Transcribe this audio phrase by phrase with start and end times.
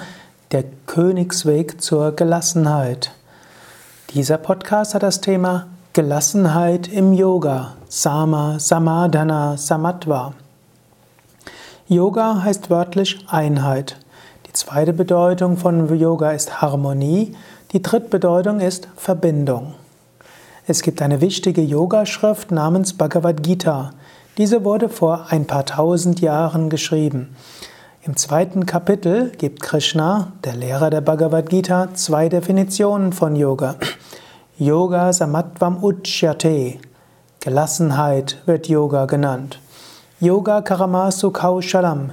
[0.52, 3.12] Der Königsweg zur Gelassenheit.
[4.14, 10.34] Dieser Podcast hat das Thema Gelassenheit im Yoga, Sama, Samadhana, Samatva.
[11.88, 13.96] Yoga heißt wörtlich Einheit.
[14.48, 17.38] Die zweite Bedeutung von Yoga ist Harmonie.
[17.72, 19.76] Die dritte Bedeutung ist Verbindung.
[20.68, 23.92] Es gibt eine wichtige Yogaschrift namens Bhagavad Gita.
[24.38, 27.34] Diese wurde vor ein paar tausend Jahren geschrieben.
[28.04, 33.76] Im zweiten Kapitel gibt Krishna, der Lehrer der Bhagavad Gita, zwei Definitionen von Yoga.
[34.62, 36.80] Yoga Samatvam Uchyate.
[37.40, 39.60] Gelassenheit wird Yoga genannt.
[40.20, 42.12] Yoga Karamasu Kaushalam.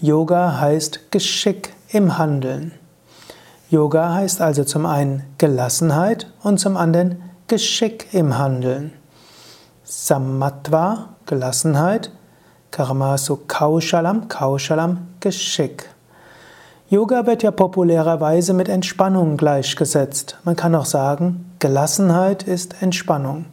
[0.00, 2.72] Yoga heißt Geschick im Handeln.
[3.68, 8.94] Yoga heißt also zum einen Gelassenheit und zum anderen Geschick im Handeln.
[9.84, 12.10] Samatva, Gelassenheit,
[12.70, 15.84] Karmasu Kaushalam, Kaushalam, Geschick.
[16.88, 20.38] Yoga wird ja populärerweise mit Entspannung gleichgesetzt.
[20.44, 23.44] Man kann auch sagen, Gelassenheit ist Entspannung.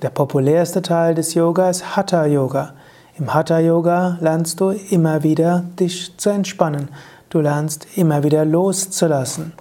[0.00, 2.72] Der populärste Teil des Yoga ist Hatha Yoga.
[3.18, 6.88] Im Hatha Yoga lernst du immer wieder dich zu entspannen.
[7.28, 9.52] Du lernst immer wieder loszulassen.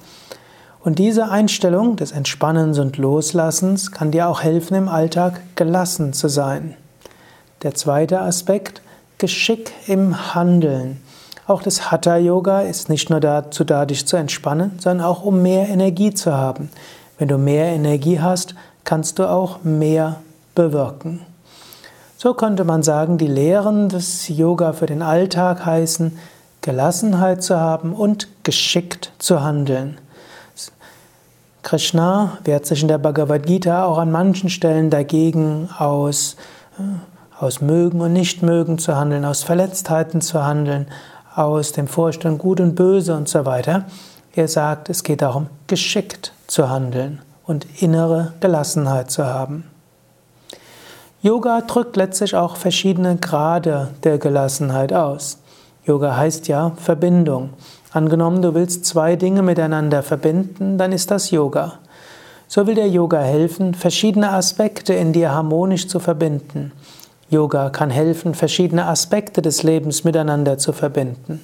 [0.86, 6.30] Und diese Einstellung des Entspannens und Loslassens kann dir auch helfen, im Alltag gelassen zu
[6.30, 6.78] sein.
[7.64, 8.82] Der zweite Aspekt,
[9.18, 11.02] Geschick im Handeln.
[11.46, 15.42] Auch das Hatha Yoga ist nicht nur dazu da, dich zu entspannen, sondern auch um
[15.42, 16.70] mehr Energie zu haben.
[17.18, 20.18] Wenn du mehr Energie hast, kannst du auch mehr
[20.54, 21.22] bewirken.
[22.18, 26.18] So könnte man sagen, die Lehren des Yoga für den Alltag heißen,
[26.62, 30.00] Gelassenheit zu haben und geschickt zu handeln.
[31.62, 36.36] Krishna wehrt sich in der Bhagavad Gita auch an manchen Stellen dagegen aus,
[36.80, 40.88] äh, aus Mögen und Nichtmögen zu handeln, aus Verletztheiten zu handeln,
[41.36, 43.86] aus dem Vorstand Gut und Böse und so weiter.
[44.36, 49.64] Er sagt, es geht darum, geschickt zu handeln und innere Gelassenheit zu haben.
[51.22, 55.38] Yoga drückt letztlich auch verschiedene Grade der Gelassenheit aus.
[55.86, 57.52] Yoga heißt ja Verbindung.
[57.92, 61.80] Angenommen, du willst zwei Dinge miteinander verbinden, dann ist das Yoga.
[62.50, 66.74] So will der Yoga helfen, verschiedene Aspekte in dir harmonisch zu verbinden.
[67.30, 71.44] Yoga kann helfen, verschiedene Aspekte des Lebens miteinander zu verbinden.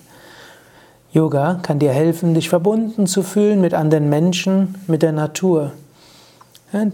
[1.14, 5.74] Yoga kann dir helfen, dich verbunden zu fühlen mit anderen Menschen, mit der Natur.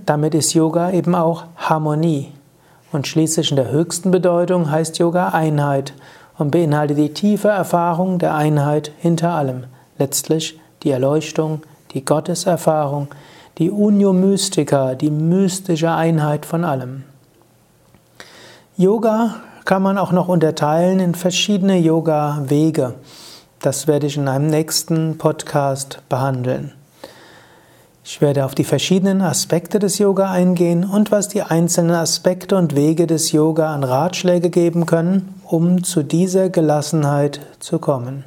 [0.08, 2.32] damit ist Yoga eben auch Harmonie.
[2.92, 5.94] Und schließlich in der höchsten Bedeutung heißt Yoga Einheit
[6.40, 9.66] und beinhaltet die tiefe Erfahrung der Einheit hinter allem.
[10.00, 11.62] Letztlich die Erleuchtung,
[11.92, 13.10] die Gotteserfahrung,
[13.60, 17.04] die Unio Mystica, die mystische Einheit von allem.
[18.78, 19.36] Yoga
[19.66, 22.96] kann man auch noch unterteilen in verschiedene Yoga-Wege.
[23.62, 26.74] Das werde ich in einem nächsten Podcast behandeln.
[28.04, 32.76] Ich werde auf die verschiedenen Aspekte des Yoga eingehen und was die einzelnen Aspekte und
[32.76, 38.24] Wege des Yoga an Ratschläge geben können, um zu dieser Gelassenheit zu kommen.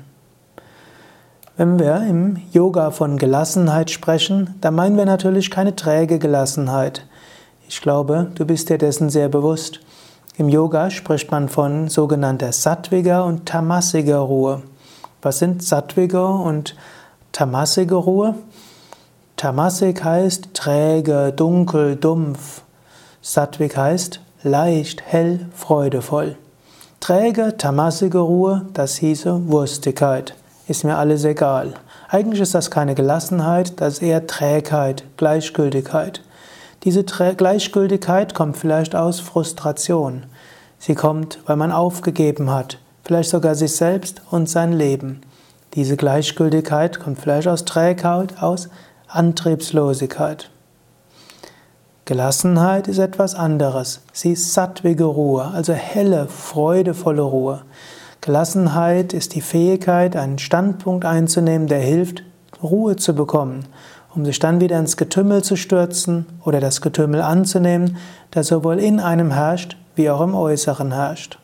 [1.56, 7.06] Wenn wir im Yoga von Gelassenheit sprechen, dann meinen wir natürlich keine träge Gelassenheit.
[7.68, 9.80] Ich glaube, du bist dir dessen sehr bewusst.
[10.36, 14.62] Im Yoga spricht man von sogenannter sattwiger und tamasiger Ruhe.
[15.22, 16.74] Was sind sattwige und
[17.32, 18.34] tamasige Ruhe?
[19.36, 22.62] Tamasik heißt träge, dunkel, dumpf.
[23.22, 26.36] Sattvik heißt leicht, hell, freudevoll.
[27.00, 30.34] Träge, tamasige Ruhe, das hieße Wurstigkeit.
[30.68, 31.74] Ist mir alles egal.
[32.08, 36.22] Eigentlich ist das keine Gelassenheit, das ist eher Trägheit, Gleichgültigkeit.
[36.84, 40.24] Diese Gleichgültigkeit kommt vielleicht aus Frustration.
[40.78, 45.20] Sie kommt, weil man aufgegeben hat, vielleicht sogar sich selbst und sein Leben.
[45.74, 48.68] Diese Gleichgültigkeit kommt vielleicht aus Trägheit, aus
[49.08, 50.50] Antriebslosigkeit.
[52.04, 54.00] Gelassenheit ist etwas anderes.
[54.12, 57.62] Sie ist sattwige Ruhe, also helle, freudevolle Ruhe.
[58.20, 62.22] Gelassenheit ist die Fähigkeit, einen Standpunkt einzunehmen, der hilft,
[62.62, 63.64] Ruhe zu bekommen,
[64.14, 67.96] um sich dann wieder ins Getümmel zu stürzen oder das Getümmel anzunehmen,
[68.30, 71.39] das sowohl in einem herrscht wie auch im Äußeren herrscht.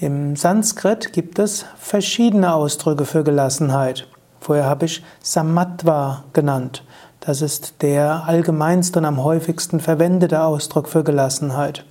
[0.00, 4.08] Im Sanskrit gibt es verschiedene Ausdrücke für Gelassenheit.
[4.40, 6.82] Vorher habe ich Samatva genannt.
[7.20, 11.84] Das ist der allgemeinste und am häufigsten verwendete Ausdruck für Gelassenheit.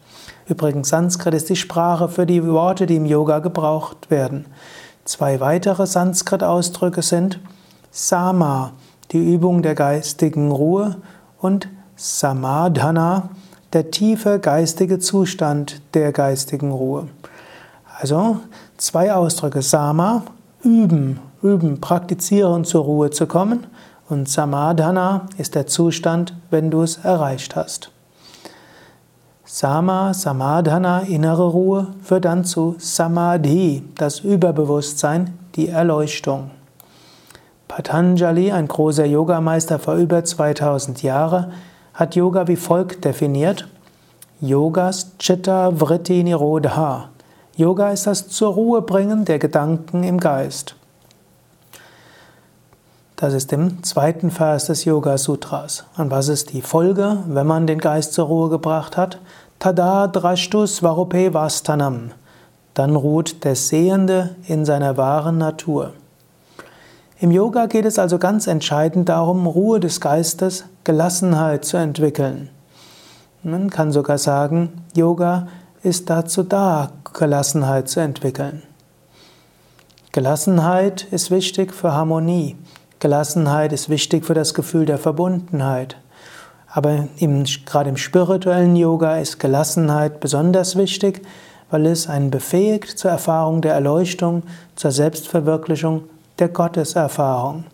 [0.49, 4.47] Übrigens, Sanskrit ist die Sprache für die Worte, die im Yoga gebraucht werden.
[5.05, 7.39] Zwei weitere Sanskrit-Ausdrücke sind
[7.89, 8.73] Sama,
[9.13, 10.97] die Übung der geistigen Ruhe,
[11.39, 13.29] und Samadhana,
[13.71, 17.07] der tiefe geistige Zustand der geistigen Ruhe.
[18.03, 18.39] Also
[18.75, 19.61] zwei Ausdrücke.
[19.61, 20.23] Sama,
[20.61, 23.65] üben, üben, praktizieren, zur Ruhe zu kommen.
[24.09, 27.91] Und Samadhana ist der Zustand, wenn du es erreicht hast.
[29.45, 36.51] Sama, Samadhana, innere Ruhe, führt dann zu Samadhi, das Überbewusstsein, die Erleuchtung.
[37.69, 41.53] Patanjali, ein großer Yogameister vor über 2000 Jahren,
[41.93, 43.65] hat Yoga wie folgt definiert:
[44.41, 47.07] Yogas Chitta Vritti Nirodha.
[47.55, 50.75] Yoga ist das zur Ruhe bringen der Gedanken im Geist.
[53.15, 55.85] Das ist im zweiten Vers des Yoga Sutras.
[55.95, 59.19] Und was ist die Folge, wenn man den Geist zur Ruhe gebracht hat?
[59.59, 62.09] Tada drashtus varupe vastanam.
[62.73, 65.93] Dann ruht der Sehende in seiner wahren Natur.
[67.19, 72.49] Im Yoga geht es also ganz entscheidend darum, Ruhe des Geistes, Gelassenheit zu entwickeln.
[73.43, 75.47] Man kann sogar sagen, Yoga
[75.83, 78.63] ist dazu da, Gelassenheit zu entwickeln.
[80.13, 82.55] Gelassenheit ist wichtig für Harmonie.
[82.99, 85.97] Gelassenheit ist wichtig für das Gefühl der Verbundenheit.
[86.71, 91.21] Aber im, gerade im spirituellen Yoga ist Gelassenheit besonders wichtig,
[91.69, 94.43] weil es einen befähigt zur Erfahrung der Erleuchtung,
[94.75, 96.03] zur Selbstverwirklichung
[96.39, 97.65] der Gotteserfahrung.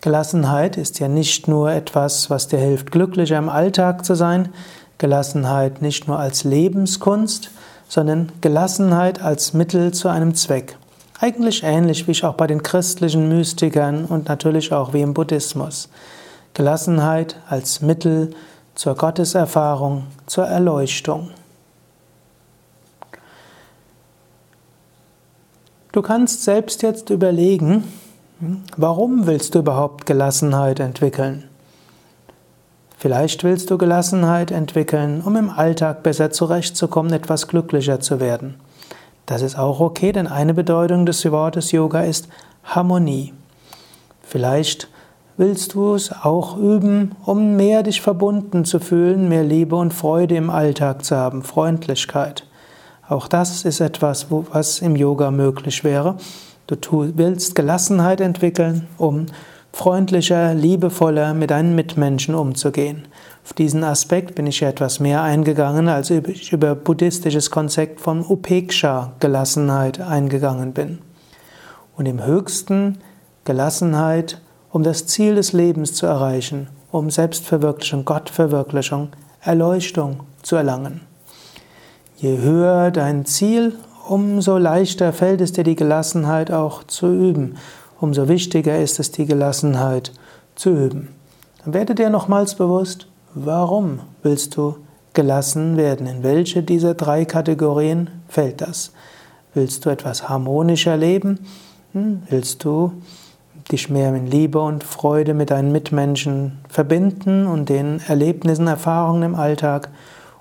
[0.00, 4.50] Gelassenheit ist ja nicht nur etwas, was dir hilft, glücklicher im Alltag zu sein,
[4.98, 7.50] Gelassenheit nicht nur als Lebenskunst,
[7.88, 10.76] sondern Gelassenheit als Mittel zu einem Zweck.
[11.20, 15.88] Eigentlich ähnlich wie auch bei den christlichen Mystikern und natürlich auch wie im Buddhismus.
[16.54, 18.30] Gelassenheit als Mittel
[18.74, 21.30] zur Gotteserfahrung, zur Erleuchtung.
[25.90, 27.84] Du kannst selbst jetzt überlegen,
[28.76, 31.47] warum willst du überhaupt Gelassenheit entwickeln?
[33.00, 38.56] Vielleicht willst du Gelassenheit entwickeln, um im Alltag besser zurechtzukommen, etwas glücklicher zu werden.
[39.24, 42.28] Das ist auch okay, denn eine Bedeutung des Wortes Yoga ist
[42.64, 43.34] Harmonie.
[44.22, 44.88] Vielleicht
[45.36, 50.34] willst du es auch üben, um mehr dich verbunden zu fühlen, mehr Liebe und Freude
[50.34, 52.46] im Alltag zu haben, Freundlichkeit.
[53.08, 56.16] Auch das ist etwas, was im Yoga möglich wäre.
[56.66, 59.26] Du willst Gelassenheit entwickeln, um
[59.78, 63.06] freundlicher, liebevoller mit deinen Mitmenschen umzugehen.
[63.44, 69.12] Auf diesen Aspekt bin ich etwas mehr eingegangen, als ich über buddhistisches Konzept von Upeksha,
[69.20, 70.98] Gelassenheit, eingegangen bin.
[71.96, 72.98] Und im höchsten
[73.44, 74.40] Gelassenheit,
[74.72, 79.10] um das Ziel des Lebens zu erreichen, um Selbstverwirklichung, Gottverwirklichung,
[79.40, 81.02] Erleuchtung zu erlangen.
[82.16, 83.74] Je höher dein Ziel,
[84.08, 87.54] umso leichter fällt es dir, die Gelassenheit auch zu üben.
[88.00, 90.12] Umso wichtiger ist es, die Gelassenheit
[90.54, 91.08] zu üben.
[91.64, 94.76] Dann werde dir nochmals bewusst, warum willst du
[95.12, 96.06] gelassen werden?
[96.06, 98.92] In welche dieser drei Kategorien fällt das?
[99.52, 101.40] Willst du etwas harmonischer leben?
[101.92, 102.92] Hm, willst du
[103.70, 109.34] dich mehr in Liebe und Freude mit deinen Mitmenschen verbinden und den Erlebnissen, Erfahrungen im
[109.34, 109.90] Alltag?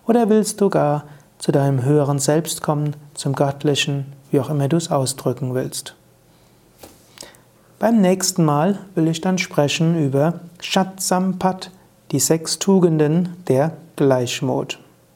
[0.06, 1.04] Oder willst du gar
[1.40, 5.97] zu deinem höheren Selbst kommen, zum Göttlichen, wie auch immer du es ausdrücken willst.
[7.80, 11.70] Beim nächsten Mal will ich dann sprechen über Shatsampat,
[12.12, 14.80] die sechs Tugenden der Gleichmut.